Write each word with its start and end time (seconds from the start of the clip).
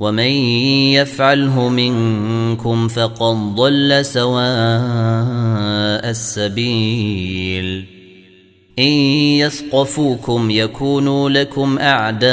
ومن 0.00 0.32
يفعله 0.96 1.68
منكم 1.68 2.88
فقد 2.88 3.54
ضل 3.54 4.04
سواء 4.04 4.40
السبيل. 6.10 7.84
إن 8.78 8.92
يثقفوكم 9.44 10.50
يكونوا 10.50 11.30
لكم 11.30 11.78
أعداء 11.78 12.30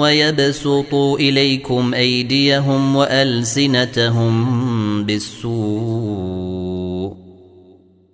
ويبسطوا 0.00 1.18
إليكم 1.18 1.94
أيديهم 1.94 2.96
وألسنتهم 2.96 4.34
بالسوء 5.04 6.58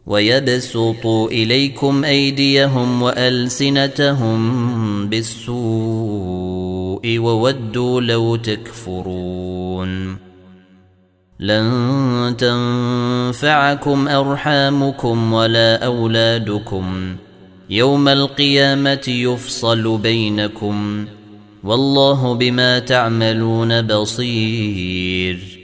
ويبسطوا 0.06 1.28
إليكم 1.28 2.04
أيديهم 2.04 3.02
وألسنتهم 3.02 4.40
بالسوء 5.08 6.63
وودوا 7.18 8.00
لو 8.00 8.36
تكفرون. 8.36 10.16
لن 11.40 12.34
تنفعكم 12.38 14.08
أرحامكم 14.08 15.32
ولا 15.32 15.84
أولادكم. 15.84 17.16
يوم 17.70 18.08
القيامة 18.08 19.04
يفصل 19.08 19.98
بينكم. 19.98 21.06
والله 21.64 22.34
بما 22.34 22.78
تعملون 22.78 23.82
بصير. 23.82 25.63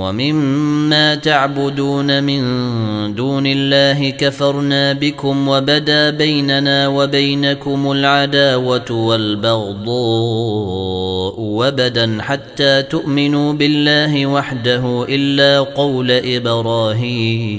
ومما 0.00 1.14
تعبدون 1.14 2.24
من 2.24 2.40
دون 3.14 3.46
الله 3.46 4.10
كفرنا 4.10 4.92
بكم 4.92 5.48
وبدا 5.48 6.10
بيننا 6.10 6.88
وبينكم 6.88 7.92
العداوة 7.92 8.90
والبغضاء 8.90 9.88
وبدا 11.38 12.18
حتى 12.20 12.82
تؤمنوا 12.82 13.52
بالله 13.52 14.26
وحده 14.26 15.06
إلا 15.08 15.60
قول 15.60 16.10
إبراهيم. 16.10 17.58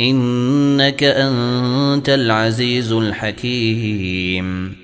إنك 0.00 1.04
أنت 1.04 2.08
العزيز 2.08 2.92
الحكيم. 2.92 4.76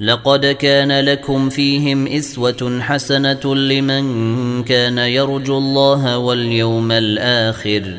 لقد 0.00 0.46
كان 0.46 1.04
لكم 1.04 1.48
فيهم 1.48 2.06
إسوة 2.06 2.80
حسنة 2.80 3.54
لمن 3.54 4.04
كان 4.64 4.98
يرجو 4.98 5.58
الله 5.58 6.18
واليوم 6.18 6.92
الآخر. 6.92 7.96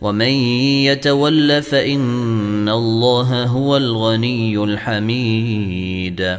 ومن 0.00 0.28
يتول 0.28 1.62
فإن 1.62 2.68
الله 2.68 3.44
هو 3.44 3.76
الغني 3.76 4.64
الحميد. 4.64 6.38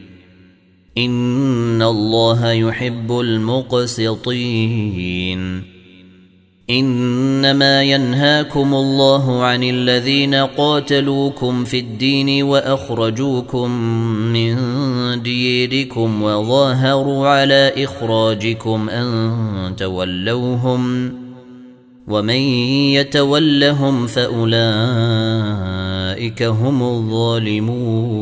ان 0.97 1.81
الله 1.81 2.51
يحب 2.51 3.19
المقسطين 3.19 4.51
انما 6.69 7.83
ينهاكم 7.83 8.73
الله 8.73 9.43
عن 9.43 9.63
الذين 9.63 10.35
قاتلوكم 10.35 11.63
في 11.63 11.79
الدين 11.79 12.43
واخرجوكم 12.43 13.71
من 14.33 14.57
ديركم 15.23 16.23
وظاهروا 16.23 17.27
على 17.27 17.73
اخراجكم 17.77 18.89
ان 18.89 19.73
تولوهم 19.77 21.13
ومن 22.07 22.39
يتولهم 22.95 24.07
فاولئك 24.07 24.53
هم 26.43 26.83
الظالمون 26.83 28.21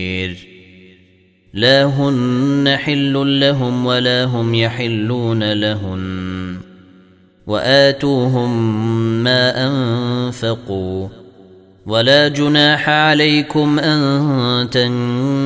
لا 1.53 1.83
هن 1.83 2.75
حل 2.77 3.39
لهم 3.39 3.85
ولا 3.85 4.23
هم 4.23 4.55
يحلون 4.55 5.53
لهن 5.53 6.57
وآتوهم 7.47 8.83
ما 9.23 9.67
أنفقوا 9.67 11.07
ولا 11.85 12.27
جناح 12.27 12.89
عليكم 12.89 13.79
أن 13.79 14.69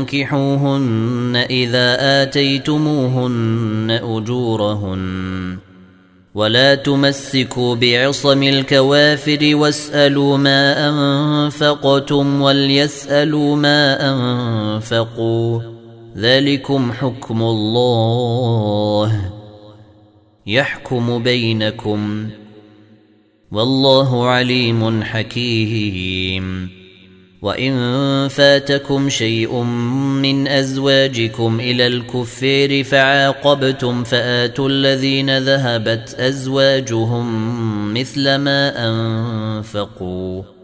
تنكحوهن 0.06 1.46
إذا 1.50 1.98
آتيتموهن 2.24 4.00
أجورهن 4.04 5.58
ولا 6.36 6.76
تمسكوا 6.76 7.76
بعصم 7.76 8.44
الكوافر 8.44 9.40
واسألوا 9.56 10.38
ما 10.38 10.90
أنفقتم 10.90 12.42
وليسألوا 12.42 13.56
ما 13.56 14.12
أنفقوا 14.12 15.75
ذلكم 16.18 16.92
حكم 16.92 17.42
الله 17.42 19.32
يحكم 20.48 21.24
بينكم 21.24 22.30
والله 23.52 24.28
عليم 24.28 25.04
حكيم 25.04 26.70
وإن 27.42 27.74
فاتكم 28.28 29.10
شيء 29.10 29.64
من 30.22 30.48
أزواجكم 30.48 31.60
إلى 31.60 31.88
الكفير 31.88 32.84
فعاقبتم 32.84 34.04
فآتوا 34.04 34.70
الذين 34.70 35.38
ذهبت 35.38 36.16
أزواجهم 36.20 37.28
مثل 37.94 38.36
ما 38.36 38.88
أنفقوا 38.88 40.55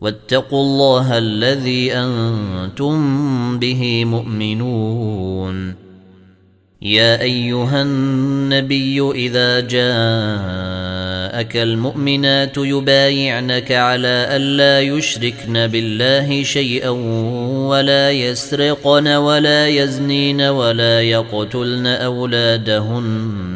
واتقوا 0.00 0.62
الله 0.62 1.18
الذي 1.18 1.92
أنتم 1.92 3.58
به 3.58 4.04
مؤمنون. 4.04 5.86
يا 6.82 7.20
أيها 7.20 7.82
النبي 7.82 9.10
إذا 9.10 9.60
جاءك 9.60 11.56
المؤمنات 11.56 12.58
يبايعنك 12.58 13.72
على 13.72 14.28
الا 14.36 14.80
يشركن 14.80 15.66
بالله 15.66 16.42
شيئا 16.42 16.88
ولا 17.68 18.10
يسرقن 18.10 19.08
ولا 19.08 19.68
يزنين 19.68 20.40
ولا 20.40 21.02
يقتلن 21.02 21.86
أولادهن. 21.86 23.55